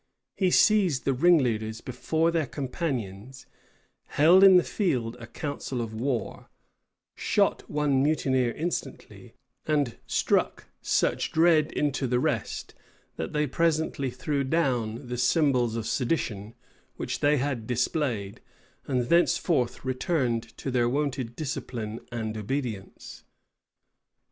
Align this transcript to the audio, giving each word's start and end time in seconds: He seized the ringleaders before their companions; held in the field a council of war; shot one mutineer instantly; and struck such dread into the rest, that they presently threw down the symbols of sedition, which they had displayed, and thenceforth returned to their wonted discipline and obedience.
He 0.35 0.49
seized 0.49 1.05
the 1.05 1.13
ringleaders 1.13 1.79
before 1.79 2.31
their 2.31 2.47
companions; 2.47 3.45
held 4.07 4.43
in 4.43 4.57
the 4.57 4.63
field 4.63 5.15
a 5.19 5.27
council 5.27 5.79
of 5.79 5.93
war; 5.93 6.49
shot 7.13 7.69
one 7.69 8.01
mutineer 8.01 8.51
instantly; 8.53 9.35
and 9.67 9.99
struck 10.07 10.65
such 10.81 11.31
dread 11.31 11.71
into 11.71 12.07
the 12.07 12.19
rest, 12.19 12.73
that 13.17 13.31
they 13.33 13.45
presently 13.45 14.09
threw 14.09 14.43
down 14.43 15.07
the 15.07 15.17
symbols 15.19 15.75
of 15.75 15.85
sedition, 15.85 16.55
which 16.95 17.19
they 17.19 17.37
had 17.37 17.67
displayed, 17.67 18.41
and 18.87 19.03
thenceforth 19.09 19.85
returned 19.85 20.57
to 20.57 20.71
their 20.71 20.89
wonted 20.89 21.35
discipline 21.35 21.99
and 22.11 22.35
obedience. 22.37 23.21